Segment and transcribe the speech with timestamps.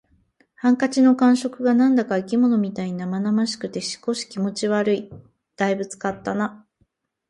[0.55, 5.11] ハンカチの感触が何だか生き物みたいに生々しくて、少し気持ち悪い。
[5.55, 6.65] 「大分使ったな」